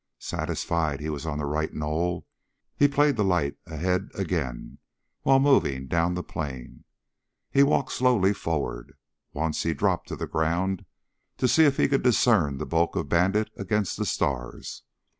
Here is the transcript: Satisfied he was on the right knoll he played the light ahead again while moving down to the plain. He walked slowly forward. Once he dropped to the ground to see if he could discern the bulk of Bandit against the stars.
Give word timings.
Satisfied 0.17 0.99
he 0.99 1.11
was 1.11 1.27
on 1.27 1.37
the 1.37 1.45
right 1.45 1.71
knoll 1.71 2.25
he 2.75 2.87
played 2.87 3.17
the 3.17 3.23
light 3.23 3.57
ahead 3.67 4.09
again 4.15 4.79
while 5.21 5.39
moving 5.39 5.85
down 5.85 6.15
to 6.15 6.15
the 6.15 6.23
plain. 6.23 6.85
He 7.51 7.61
walked 7.61 7.91
slowly 7.91 8.33
forward. 8.33 8.95
Once 9.31 9.61
he 9.61 9.75
dropped 9.75 10.07
to 10.07 10.15
the 10.15 10.25
ground 10.25 10.85
to 11.37 11.47
see 11.47 11.65
if 11.65 11.77
he 11.77 11.87
could 11.87 12.01
discern 12.01 12.57
the 12.57 12.65
bulk 12.65 12.95
of 12.95 13.09
Bandit 13.09 13.51
against 13.55 13.95
the 13.95 14.05
stars. 14.07 14.81